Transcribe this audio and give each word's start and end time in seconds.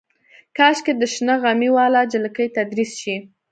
کاشکې 0.57 0.93
د 0.97 1.03
شنه 1.13 1.35
غمي 1.41 1.69
واله 1.75 2.01
جلکۍ 2.13 2.47
تدریس 2.57 2.91
شي. 3.01 3.15